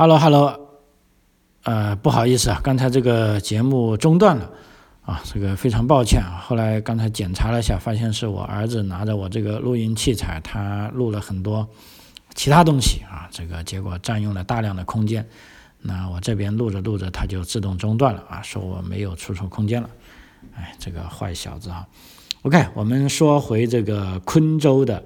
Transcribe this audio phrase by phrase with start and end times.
[0.00, 0.58] Hello，Hello，
[1.64, 4.50] 呃，不好意思啊，刚才这个节目中断了
[5.02, 6.42] 啊，这个非常抱歉啊。
[6.42, 11.68] 后来刚才检查了一下，发现是我儿子拿着我这个录音器材，他录了很多
[12.34, 15.28] 其他东西啊，这个结果占用了大量的空间。
[15.82, 19.90] 那我这边录着录着，它就自动中断了啊，说我没有储存空间了。
[20.56, 21.86] 哎，这个坏小子啊
[22.40, 25.04] ！OK，我们说回这个昆州的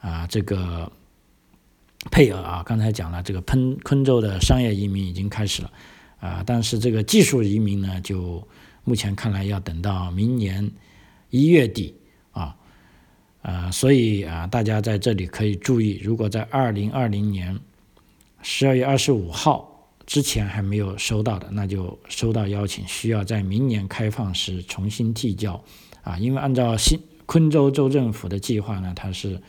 [0.00, 0.90] 啊，这个
[2.10, 5.72] 配额啊，刚才讲了，这个昆昆州的商业移民已经开始了
[6.20, 8.46] 啊，但是这个技术移民呢，就
[8.84, 10.70] 目前看来要等到明年
[11.30, 11.94] 一月底
[12.32, 12.56] 啊
[13.42, 17.58] 啊，所以啊，大家在这里可以注意，如果在二零二零年
[18.42, 19.72] 十二月二十五号。
[20.06, 25.60] 之前还没有收到的，那就收到邀请，需要在明年开放时重新提交
[26.04, 26.16] 啊。
[26.16, 26.96] 因为按照新
[27.26, 29.42] 昆州州政府的计划呢，它是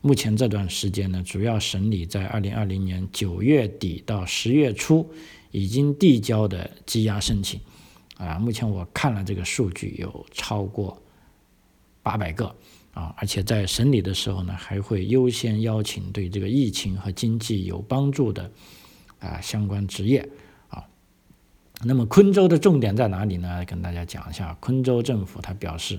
[0.00, 5.10] 目前这段时间呢，主要审理在二零二零年九月底到十月初
[5.50, 7.60] 已经递交的积压申请
[8.16, 8.38] 啊。
[8.38, 11.00] 目前我看了这个数据，有超过
[12.02, 12.54] 八百个
[12.94, 18.50] 啊，而且在审理的时候呢，还会优先邀请对这个疫情和经济有帮助的。
[19.20, 20.20] 啊，相关职业
[20.68, 20.86] 啊，
[21.82, 23.64] 那么昆州的重点在哪里呢？
[23.64, 25.98] 跟大家讲一下，昆州政府他表示，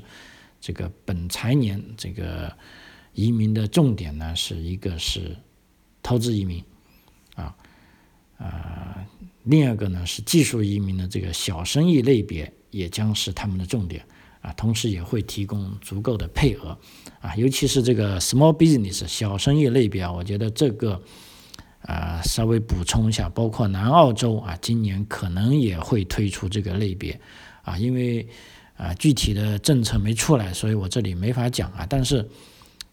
[0.62, 2.50] 这个本财年这个
[3.20, 5.36] 移民的重点呢，是一个是
[6.02, 6.64] 投资移民
[7.36, 7.56] 啊，
[8.38, 9.06] 啊，
[9.44, 14.06] 另二个呢是技术移民的这个小生意类别也将是他们的重点
[14.42, 16.78] 啊，同时也会提供足够的配额
[17.20, 21.02] 啊，尤其是这个 small business 小生意类别啊，我觉得这个。
[21.84, 27.18] 啊，稍微补充一下，包括南澳洲啊，今年可能也会推出这个类别
[27.64, 28.28] 啊，因为
[28.76, 31.88] 啊具体的政策没出来，所以我这里没法讲啊。
[31.90, 32.30] 但是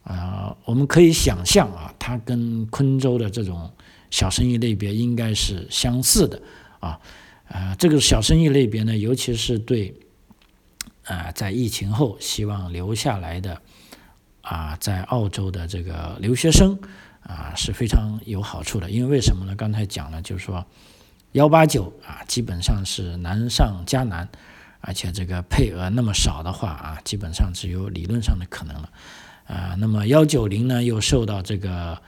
[0.07, 3.71] 啊，我们可以想象啊，它跟昆州的这种
[4.11, 6.41] 小生意类别应该是相似的
[6.81, 6.99] 啊。
[7.49, 9.95] 啊，这个小生意类别呢，尤其是对
[11.05, 13.61] 啊在疫情后希望留下来的
[14.41, 16.79] 啊在澳洲的这个留学生。
[17.29, 19.57] 啊，是非常有好处的，因为为什么呢？
[19.57, 20.65] 刚才讲了，就是说
[21.33, 24.29] 幺八九啊，基本上是难上加难，
[24.81, 28.89] 而且这个配额那么少的话啊，基本上只有理论上的可能了。
[29.47, 31.99] 啊，那么幺九零呢，又受到这个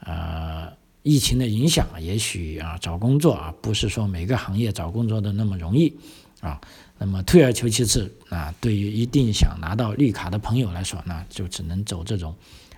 [0.00, 0.72] 呃
[1.02, 5.94] 疫情的影响，也许啊找工作啊，不是说每个行业找工作的那么容易
[6.40, 6.60] 啊。
[6.98, 12.34] 那么退而求其次啊，对于一定想拿到绿卡的朋友来说，那就只能走这种。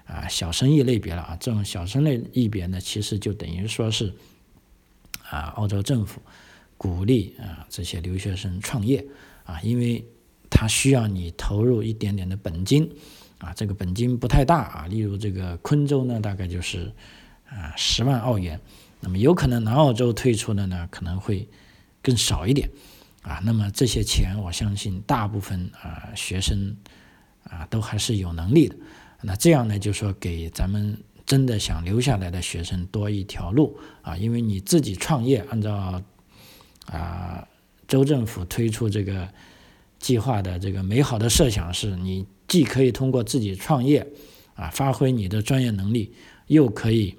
[0.06, 4.12] 啊，小生意类别了啊，这种小生意类别呢，其实就等于说是
[5.30, 6.20] 啊，澳洲政府
[6.76, 9.02] 鼓励啊这些留学生创业
[9.44, 10.04] 啊，因为
[10.50, 12.86] 他需要你投入一点点的本金
[13.38, 16.92] 啊，这个本金不太大啊，例如这个昆州呢，大概就是
[17.48, 18.60] 啊十万澳元，
[19.00, 21.48] 那么有可能南澳洲推出的呢，可能会
[22.02, 22.68] 更少一点。
[23.22, 26.76] 啊，那么这些钱，我相信大部分啊学生
[27.44, 28.76] 啊都还是有能力的。
[29.22, 33.78] 那这样呢，就说给咱们真的想留下来的学生多一条路。
[34.02, 36.02] 啊，因为你自己创业，按照
[36.84, 37.48] 啊
[37.88, 39.26] 州政府推出这个
[39.98, 44.06] 计划的这个美好的设想是，你既可以通过自己创业
[44.54, 46.12] 啊发挥你的专业能力，
[46.46, 47.12] 又可以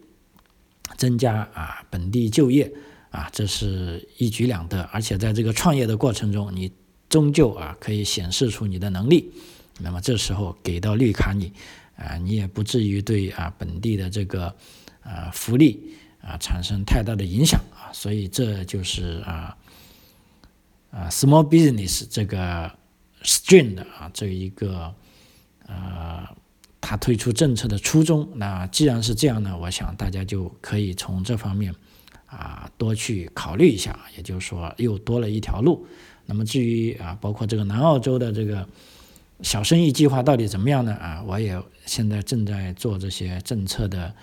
[0.96, 2.72] 增加啊本地就业
[3.10, 6.72] 啊，这是一举两得，而且在这个创业的过程中，你
[7.10, 9.30] 终究啊可以显示出你的能力，
[9.82, 11.52] 那么这时候给到绿卡你。
[11.98, 14.56] 啊，你也不至于对啊本地的这个
[15.02, 19.58] 啊福利啊产生太大的影响啊，所以这就是啊
[20.92, 22.72] 啊 small business 这个
[23.24, 24.96] stream 的啊这一个
[25.68, 26.28] 呃
[26.82, 28.30] 他推出政策的初衷。
[28.36, 31.74] 那既然是这样呢，我想大家就可以从这方面
[32.26, 35.86] 啊多去考虑一下，也就是说又多了一条路。
[36.26, 38.68] 那么至于啊包括这个南澳洲的这个。
[39.42, 40.94] 小生意计划到底怎么样呢？
[40.94, 44.16] 啊，我也现在正在做这些政策的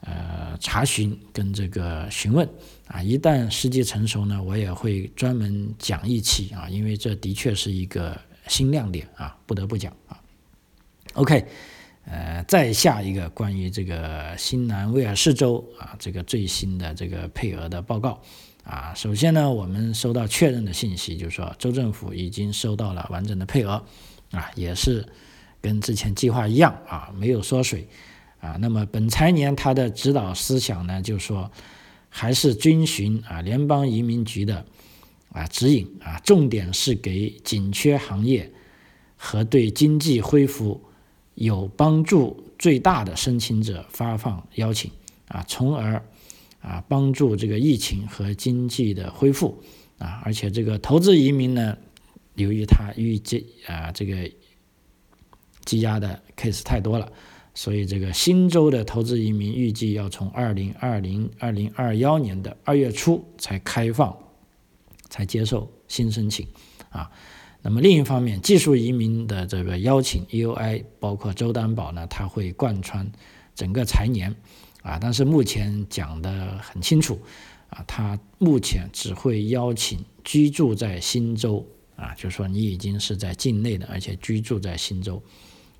[0.00, 2.48] 呃查询跟这个询问
[2.86, 8.18] 啊，一旦时机成熟呢，我也会专门讲一期啊，因为这的确是一个
[8.48, 10.18] 新亮点啊，不得不讲啊。
[11.14, 11.44] OK，
[12.06, 18.20] 呃，再下一个关于这个新南威尔士州啊这个最新的这个配额的报告
[18.64, 23.84] 啊，首先呢，我们收到确认的信息，就是说州政府已经收到了完整的配额。
[24.30, 25.06] 啊，也是
[25.60, 27.86] 跟之前计划一样啊，没有缩水
[28.40, 28.56] 啊。
[28.58, 31.50] 那么本财年它的指导思想呢，就是说
[32.08, 34.64] 还是遵循啊联邦移民局的
[35.32, 38.50] 啊指引啊，重点是给紧缺行业
[39.18, 40.82] 和对经济恢复
[41.34, 44.90] 有帮助最大的申请者发放邀请
[45.28, 46.02] 啊，从而
[46.60, 49.60] 啊，帮助这个疫情和经济的恢复
[49.98, 51.76] 啊，而且这个投资移民呢，
[52.34, 54.30] 由于它预计啊这个
[55.64, 57.10] 积压的 case 太多了，
[57.54, 64.16] 所以这个新州的投资移民预计要从二零二零二零二幺年的二月初才开放，
[65.08, 66.46] 才接受新申请
[66.90, 67.10] 啊。
[67.62, 73.10] 那么另一方面，技术移民的这个邀请 EUI 包括州担保呢，它会贯穿
[73.54, 74.34] 整个财年。
[74.82, 77.16] 啊，但是目前讲的很清楚，
[77.68, 81.64] 啊，他目前只会邀请居住在新州，
[81.94, 85.22] 啊，就是说你已经是在境内的，而且居住在新州，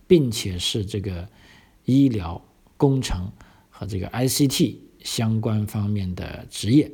[0.06, 1.28] 并且是这个
[1.84, 2.40] 医疗、
[2.76, 3.28] 工程
[3.68, 6.88] 和这个 ICT 相关方面的职业，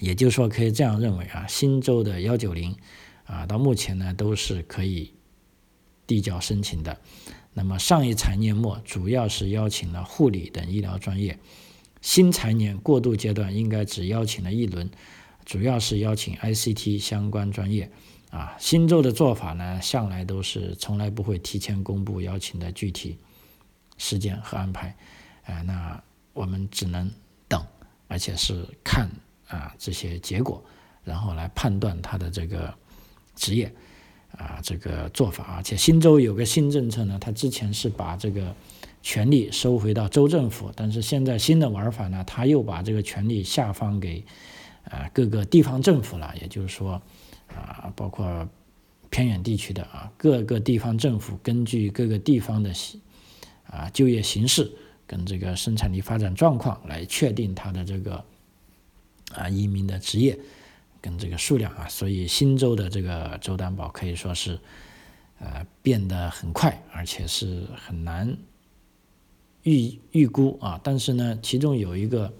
[0.00, 2.76] 也就是说可以这样认为啊，新州的幺九零，
[3.24, 5.12] 啊，到目前呢都是可以
[6.06, 6.98] 递交申请的。
[7.54, 11.38] 那么上一财年末主要是邀请了护理等医疗专业，
[12.00, 14.90] 新财年过渡阶段应该只邀请了一轮，
[15.44, 17.90] 主要是邀请 ICT 相关专业。
[18.30, 23.18] 啊，新州的做法呢，向来都是从来不会提前公布邀请的具体
[23.98, 24.96] 时间和安排，
[25.44, 26.02] 啊，那
[26.32, 27.10] 我们只能
[27.46, 27.62] 等，
[28.08, 29.10] 而且是看
[29.52, 30.60] 啊这些结果，
[31.04, 32.74] 然后来判断他的这个
[33.36, 33.72] 职业。
[34.38, 38.56] 啊，这个做法，而且新州有个新政策呢，他之前是把这个
[39.02, 44.24] 权力收回到州政府，但是现在新的玩法呢，他又把这个权力下放给
[44.84, 46.92] 啊各个地方政府了，也就是说
[47.54, 48.48] 啊，包括
[49.10, 52.72] 偏远地区的啊各个地方政府根据各个地方的
[53.66, 54.72] 啊就业形势
[55.06, 58.24] 跟这个生产力发展状况来确定他的这个
[59.34, 60.38] 啊移民的职业。
[61.00, 64.56] 跟这个数量啊，所以新州的这个州担保可以说是，
[65.40, 68.38] 呃，变得很快，而且是很难
[69.64, 70.80] 预预估啊。
[70.84, 72.32] 但是呢，其中有一个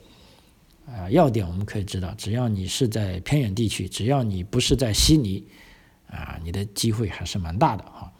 [0.87, 5.45] 啊要点，我们可以知道，只要你是在偏远地区，只要你不是在悉尼
[6.06, 8.12] 啊，你的机会还是蛮大的哈。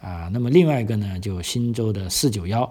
[0.00, 2.64] 啊，那么另外一个呢，就新州的四九幺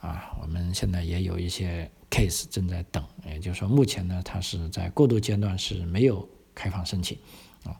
[0.00, 6.28] 啊，我们现在也有一些 case 正在等，也就是说，目前呢，它是在过渡阶段是没有。
[6.54, 7.16] 开放申请，
[7.64, 7.72] 啊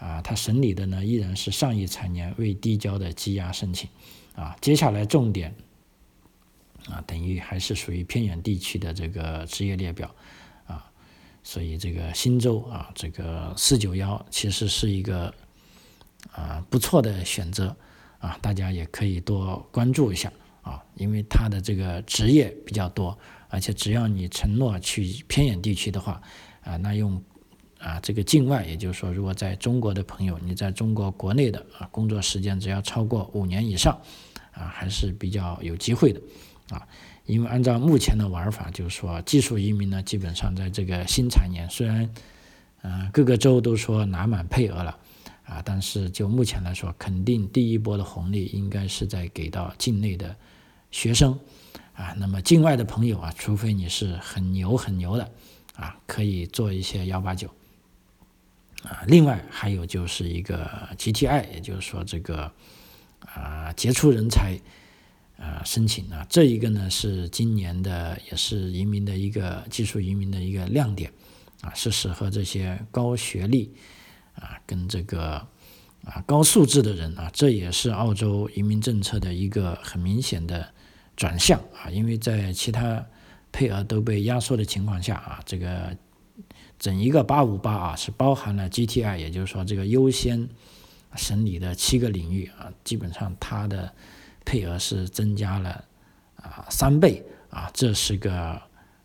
[0.00, 3.88] 啊，他审理的呢依然是上一财年未递交的积压申请，
[4.34, 5.54] 啊，接下来重点，
[6.88, 10.12] 啊，等于还是属于偏远地区的这个职业列表，
[10.66, 10.90] 啊，
[11.44, 15.32] 所以这个新州啊，这个四九幺其实是一个
[16.32, 17.76] 啊不错的选择，
[18.18, 23.16] 啊，大家也可以多关注一下，啊，因为它的这个职业比较多，
[23.48, 26.20] 而且只要你承诺去偏远地区的话，
[26.62, 27.22] 啊，那用。
[27.78, 34.00] 啊，这个境外，也就是说，如果在中国的朋友，你在中国国内的啊工作时间只要超过五年以上，
[34.52, 36.20] 啊还是比较有机会的，
[36.70, 36.88] 啊，
[37.26, 42.10] 因为按照目前的玩法，就是说技术移民呢，基本上在这个新财年，虽然，
[42.82, 44.98] 嗯各个州都说拿满配额了，
[45.44, 50.34] 啊，但是就目前来说，肯定第一波的红利应该是在给到境内的
[50.90, 51.38] 学生，
[51.96, 55.30] 啊，那么境外的朋友啊，除非你是很牛很牛的，
[55.74, 57.48] 啊，可以做一些幺八九。
[58.82, 62.52] 啊，另外还有就是一个 GTI，也就是说这个
[63.20, 64.60] 啊杰出人才
[65.38, 71.10] 啊申请啊，这一个呢是今年的也是移民的一个技术移民的一个亮点
[71.62, 73.74] 啊，是适合这些高学历
[74.34, 75.48] 啊跟这个
[76.04, 80.72] 啊高素质的人啊，这也是澳洲移民政策的一个很明显的
[81.16, 83.04] 转向啊，因为在其他
[83.50, 85.96] 配额都被压缩的情况下啊，这个。
[86.78, 90.46] 整一个八五八啊，是包含了 GTI，也就是说这个优先
[91.14, 93.90] 审理的七个领域啊，基本上它的
[94.44, 95.82] 配额是增加了
[96.36, 98.60] 啊三倍啊，这是个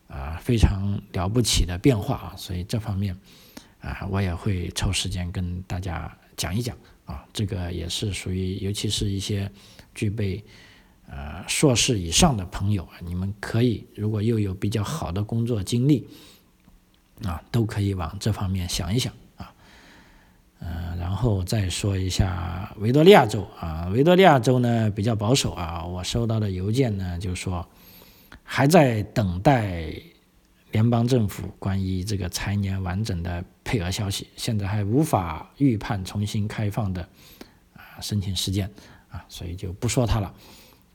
[0.10, 3.18] 啊非常了不起的变化啊，所以这方面
[3.80, 6.76] 啊我也会抽时间跟大家讲一讲
[7.06, 9.50] 啊，这个也是属于尤其是一些
[9.96, 10.44] 具备
[11.12, 16.08] 呃硕士以上的朋友啊，你们可以如果又有比较好的工作经历。
[17.24, 19.54] 啊，都可以往这方面想一想啊，
[20.58, 27.64] 嗯，然后再说一下维多利亚州啊，维多利亚州呢比较保守啊，我收到的邮件呢就说
[28.42, 29.94] 还在等待
[30.72, 37.08] 联邦政府关于这个财年完整的配额消息，现在还无法预判重新开放的
[37.76, 38.68] 啊申请时间
[39.12, 40.34] 啊，所以就不说它了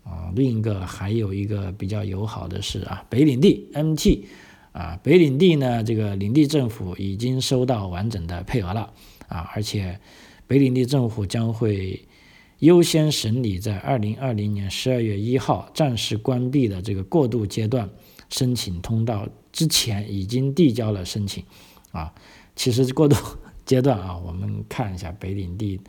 [0.06, 0.32] 啊。
[0.34, 4.24] 另一个还有一个比较友好的是啊，北领地 MT。
[4.72, 8.92] 啊，北领地呢，这个领地政府已经收到完整的配额了
[9.26, 9.98] 啊，而且
[10.46, 12.06] 北领地政府将会
[12.58, 17.88] 优先审理在二零二零年十二月一号暂时关闭的这个过渡阶段
[18.28, 21.42] 申请通道之前已经递交了申请，
[21.92, 22.12] 啊，
[22.54, 23.16] 其实过渡
[23.64, 25.80] 阶段啊，我们看一下北领地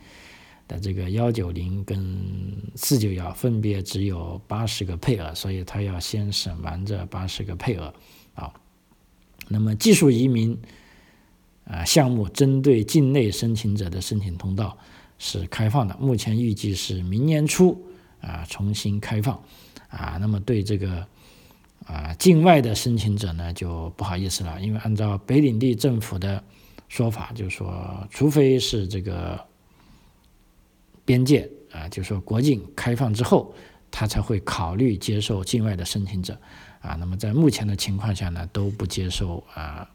[0.67, 2.17] 的这个幺九零跟
[2.75, 7.93] 四九幺分别只有八十个配额，所以他要先审完这八十个配额，
[8.35, 8.53] 啊，
[9.47, 10.57] 那么技术移民
[11.65, 14.77] 啊项目针对境内申请者的申请通道
[15.17, 17.81] 是开放的，目前预计是明年初
[18.21, 19.41] 啊重新开放。
[19.89, 21.07] 啊，那么对这个
[21.85, 26.43] 啊境外的申请者呢，就不好意思了，因为按照北领地政府的
[26.89, 29.39] 说法，就是说，除非是这个
[31.07, 33.55] 边界啊，就是说国境开放之后，
[33.89, 36.37] 他才会考虑接受境外的申请者
[36.81, 36.95] 啊。
[36.99, 39.89] 那么在目前的情况下呢，都不接受啊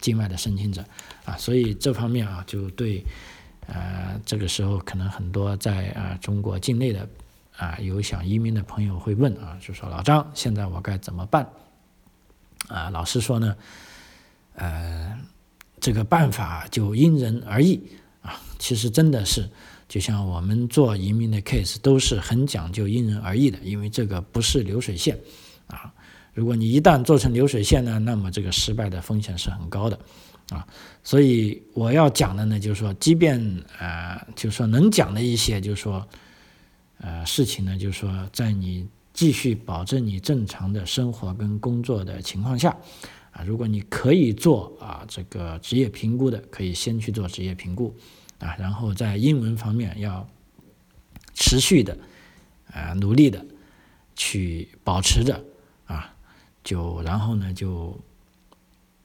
[0.00, 0.84] 境外的申请者
[1.24, 3.02] 啊，所以这方面啊，就对
[3.66, 7.08] 呃这个时候可能很多在啊中国境内的。
[7.56, 11.46] 啊，有想移民的朋友会问啊，就说老张，现在我该怎么办？
[12.68, 13.54] 啊，老实说呢，
[14.54, 15.18] 呃，
[15.78, 17.86] 这个办法就因人而异
[18.22, 18.40] 啊。
[18.58, 19.46] 其实真的是，
[19.90, 25.18] 就像我们做移民的 case 都是很讲究因人而异的，因为这个不是流水线
[25.66, 25.92] 啊。
[26.32, 29.98] 如果你一旦做成流水线呢，那么这个失败的风险是很高的
[30.50, 30.66] 啊。
[31.04, 33.38] 所以我要讲的呢，就是说，即便
[33.78, 36.08] 啊，就是说能讲的一些，就是说。
[37.02, 42.76] 呃，事情呢，就是说，在你继续保证你正常的生活跟工作的情况下，
[43.30, 47.96] 啊，如果你可以做啊这个职业评估的，可以先去做职业评估，
[48.40, 50.28] 啊，然后在英文方面要
[51.34, 51.96] 持续的
[52.72, 53.44] 啊努力的
[54.16, 55.44] 去保持着
[55.86, 56.12] 啊，
[56.64, 57.98] 就然后呢，就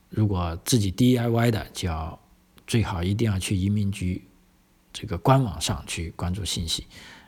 [0.10, 2.18] 如果自己 DIY 的，就要
[2.66, 4.24] 最好一定要去移民局
[4.94, 6.88] 这个官网上去关注信息。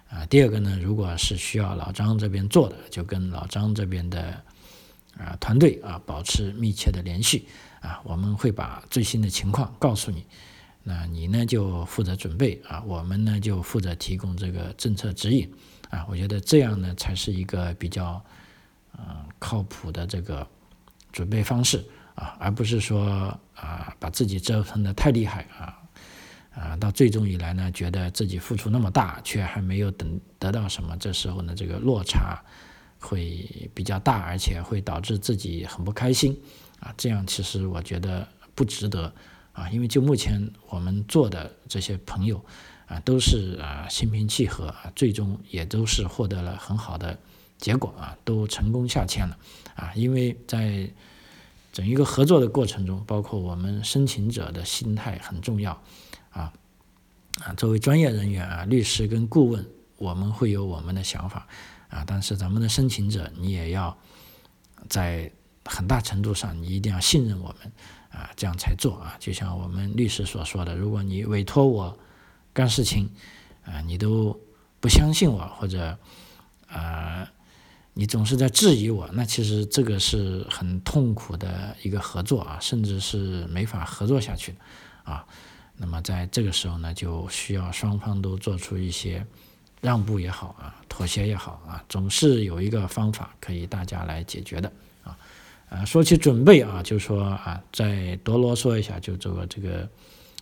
[0.10, 4.42] 啊，第二个呢，如果是需要老张这边做的，就跟老张这边的
[5.18, 7.46] 啊团队啊保持密切的联系
[7.82, 10.26] 啊，我们会把最新的情况告诉你。
[10.90, 15.52] 那你呢就负责准备啊，我们呢就负责提供这个政策指引
[15.90, 16.06] 啊。
[16.10, 18.24] 我觉得这样呢才是一个比较
[18.98, 19.04] 嗯
[19.38, 20.48] 靠谱的这个
[21.12, 21.84] 准备方式
[22.16, 25.76] 啊，而不是说啊把自己折腾的太厉害啊。
[26.56, 32.42] 啊，到最终以来呢，觉得自己付出那么大，却还没有等得到什么，这时候呢，这个落差
[32.98, 36.40] 会比较大，而且会导致自己很不开心。
[36.80, 38.26] 啊，这样其实我觉得
[38.56, 39.14] 不值得。
[39.58, 42.46] 啊，因为就目前我们做的这些朋友，
[42.86, 47.18] 啊，都是啊心平气和，啊，最终也都是获得了很好的
[47.58, 49.36] 结果，啊，都成功下签了。
[49.76, 50.88] 啊，因为在
[51.74, 55.72] 整一个合作的过程中，包括我们申请者的心态很重要。
[56.30, 56.54] 啊，
[57.42, 59.66] 啊，作为专业人员啊，律师跟顾问，
[59.98, 61.48] 我们会有我们的想法
[61.90, 63.98] 啊，但是咱们的申请者，你也要
[64.88, 65.32] 在
[65.68, 67.72] 很大程度上，你一定要信任我们
[68.10, 69.16] 啊，这样才做啊。
[69.20, 71.98] 就像我们律师所说的，如果你委托我
[72.54, 73.10] 干事情
[73.66, 74.40] 啊，你都
[74.80, 75.98] 不相信我，或者
[76.68, 77.30] 啊，
[77.94, 84.58] 你总是在质疑我，那其实这个是很痛苦的一个合作啊，甚至是没法合作下去的
[85.12, 85.26] 啊。
[85.76, 89.26] 那么在这个时候呢，就需要双方都做出一些
[89.80, 94.72] 让步也好啊，妥协也好啊，总是有一个方法可以大家来解决的
[95.70, 95.86] 啊。
[95.86, 99.88] 说起准备啊，就说啊，再多啰嗦一下，就这个这个，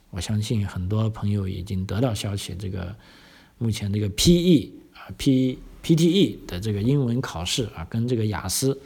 [0.10, 2.96] 我相信很多朋友已经得到消息，这个
[3.58, 4.74] 目前这个 P.E.
[4.94, 6.40] 啊 P P.T.E.
[6.48, 8.80] 的这个英文考试啊，跟这个雅思。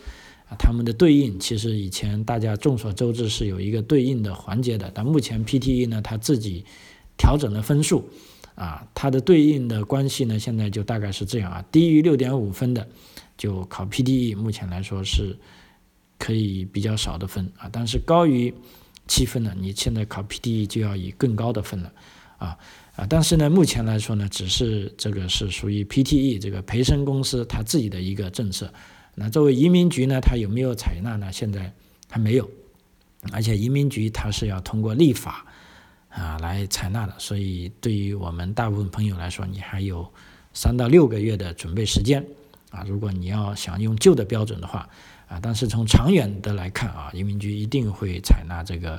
[0.49, 6.65] 啊，他们的对应其实以前大家众所周知是有一个对应的环节的，但目前 PTE 呢，它自己
[7.17, 8.09] 调整了分数，
[8.55, 12.87] 啊，它的对应的关系呢，现在就大概是这样啊，低于六点五分的
[13.37, 15.37] 就考 PTE，目前来说是
[16.19, 18.53] 可以比较少的分啊，但是高于
[19.07, 21.91] 七分的，你现在考 PTE 就要以更高的分了，
[22.37, 22.55] 啊
[22.95, 28.71] 啊，但是呢，目前来说呢，只是这个是属于 PTE 这个培生公司它自己的一个政策。
[29.15, 31.31] 那作为移民局呢，它有没有采纳呢？
[31.31, 31.73] 现在
[32.09, 32.49] 还没有，
[33.31, 35.45] 而且移民局它是要通过立法
[36.09, 40.07] 啊来采纳的，所以对于我们大部分朋友来说，你还有
[40.53, 42.23] 三到六个月的准备时间
[42.69, 42.83] 啊。
[42.87, 44.87] 如果你要想用旧的标准的话
[45.29, 48.97] 啊，但是从长远的来看啊，移民局一定会采纳这个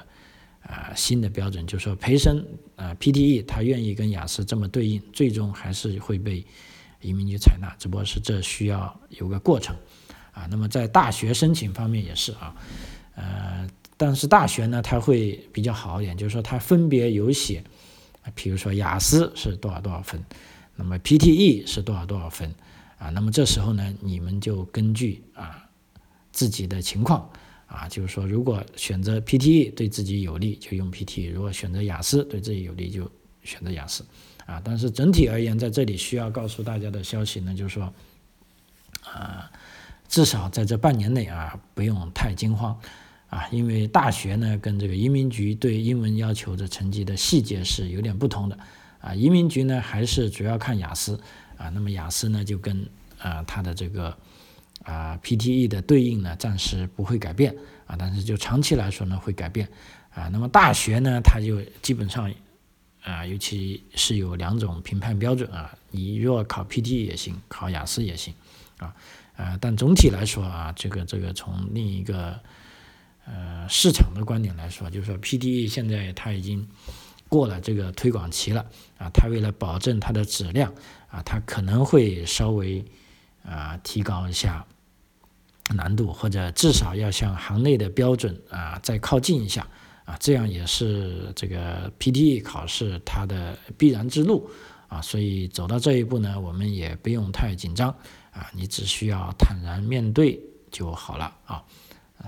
[0.63, 2.43] 啊新的标准，就是说培生
[2.77, 6.47] 啊 PTE 他愿意跟雅思这么对应，最终还是会被
[7.01, 9.77] 移民局采纳，只不过是这需要有个过程。
[10.33, 12.55] 啊，那么在大学申请方面也是啊，
[13.17, 17.65] 呃，但是大学呢，它会比较好一点，就是说它分别有写，
[18.37, 20.25] 比如说雅思是多少多少分，
[20.77, 22.55] 那么 PTE 是多少多少分，
[22.97, 25.69] 啊，那么这时候呢，你们就根据啊
[26.33, 27.29] 自己的情况
[27.67, 33.09] 啊，就是说，如果选择 PTE 对自己有利，就用 PTE；如果选择雅思对自己有利，就
[33.45, 34.05] 选择雅思
[34.45, 34.61] 啊。
[34.65, 37.93] 但是整体而言，在这里需要告诉大家的消息呢，就是说，
[39.05, 39.51] 啊，
[40.09, 42.77] 至少在这半年内啊，不用太惊慌
[43.29, 48.59] 啊，因为大学呢跟这个移民局对英文要求的成绩的细节是有点不同的
[49.01, 49.15] 啊。
[49.15, 51.21] 移民局呢还是主要看雅思
[51.57, 52.85] 啊，那么雅思呢就跟
[53.19, 54.17] 啊它的这个。
[54.91, 57.55] 啊，PTE 的对应呢，暂时不会改变
[57.87, 59.69] 啊，但是就长期来说呢，会改变
[60.13, 60.29] 啊。
[60.33, 62.35] 那么大学呢，它就基本上
[63.05, 68.35] 啊，尤其是有两种评判标准啊，你若考 PTE 也行，考雅思也行
[68.79, 68.93] 啊。
[69.37, 72.41] 呃，但总体来说啊，这个这个从另一个
[73.27, 76.67] 呃市场的观点来说，就是说 PTE 现在它已经
[77.29, 78.67] 过了这个推广期了
[78.99, 80.75] 啊，它为了保证它的质量
[81.09, 82.85] 啊，它可能会稍微。
[83.43, 84.67] 啊，提高一下
[85.75, 89.67] 难度，或者至少要向行内的标准啊再靠近一下
[90.05, 94.51] 啊，这样也是这个 PTE 考试它的必然之路
[94.89, 95.01] 啊。
[95.01, 97.91] 所以走到这一步呢，我们也不用太紧张
[98.33, 101.63] 啊，你只需要坦然面对就好了啊。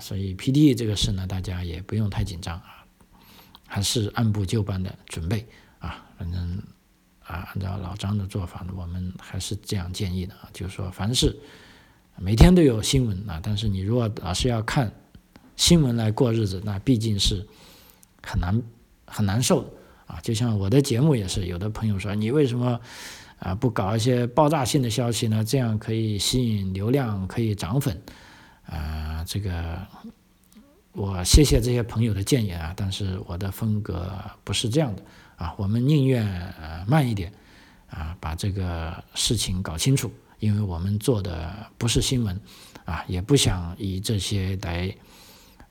[0.01, 2.85] 所以 PTE 这个事呢，大家也不用太紧张啊，
[3.67, 5.47] 还是按部就班的准备
[5.79, 6.63] 啊，反正。
[7.25, 11.35] 啊，按照老张的做法呢，我们还是这样建议的啊，就是说，凡是
[12.19, 14.93] 每天都有新闻啊，但是你如果老是要看
[15.57, 17.47] 新闻来过日子，那毕竟是
[18.23, 18.63] 很难
[19.07, 19.69] 很难受的
[20.07, 20.21] 啊。
[20.23, 22.81] 就像我的节目也是，有的朋友说，你为什么
[23.39, 25.45] 啊不搞一些爆炸性的消息呢？
[25.45, 28.01] 这样可以吸引流量，可以涨粉
[28.67, 29.25] 啊。
[29.27, 29.79] 这个
[30.93, 34.13] 我谢谢这些朋友的建议啊，但是我的风格
[34.45, 35.03] 不是这样的。
[35.37, 36.25] 啊，我们宁愿
[36.87, 37.33] 慢一点，
[37.91, 40.13] 啊，把这个事情搞清楚，
[40.43, 42.41] 因为我们做的不是新闻，
[42.85, 44.93] 啊，也不想以这些来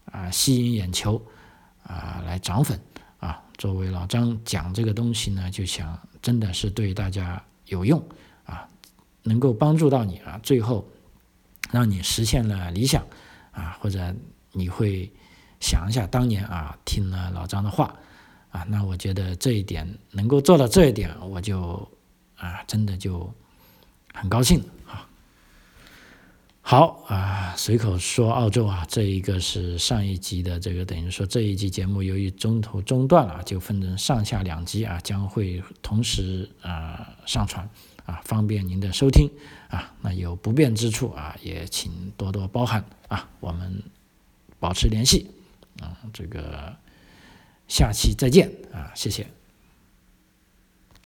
[0.05, 1.21] 啊吸引眼球，
[1.83, 2.79] 啊来涨粉，
[3.19, 8.01] 啊，作为老张讲这个东西呢，就想真的是对大家有用，
[8.45, 8.65] 啊，
[9.23, 10.87] 能够帮助到你啊，最后
[11.69, 13.05] 让你实现了理想，
[13.51, 14.15] 啊，或者
[14.53, 15.11] 你会
[15.59, 17.93] 想一下当年啊听了老张的话。
[18.51, 21.89] 啊，那我觉得这一点能够做到这一点，我就
[22.37, 23.33] 啊，真的就
[24.13, 25.07] 很高兴啊。
[26.61, 37.67] 好啊，随口说澳洲啊，这一个是上一集的这个，等于说这一集节目由于中途中断了，就分成上下两集啊，将会同时啊上传
[38.05, 39.29] 啊，方便您的收听
[39.69, 39.93] 啊。
[40.01, 43.29] 那有不便之处啊，也请多多包涵啊。
[43.39, 43.81] 我们
[44.59, 45.29] 保持联系
[45.79, 46.75] 啊，这个。
[47.67, 49.25] 下期再见啊，谢谢。